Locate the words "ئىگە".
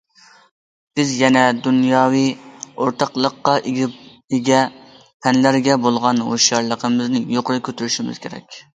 3.73-4.65